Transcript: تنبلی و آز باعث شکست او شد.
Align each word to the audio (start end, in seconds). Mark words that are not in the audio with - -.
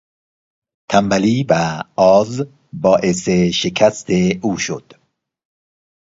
تنبلی 0.89 1.45
و 1.49 1.83
آز 1.95 2.47
باعث 2.73 3.29
شکست 3.29 4.07
او 4.41 4.57
شد. 4.57 4.93